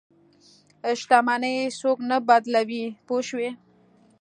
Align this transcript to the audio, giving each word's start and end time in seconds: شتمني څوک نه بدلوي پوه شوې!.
شتمني 0.99 1.55
څوک 1.79 1.97
نه 2.09 2.17
بدلوي 2.27 2.83
پوه 3.05 3.21
شوې!. 3.29 3.49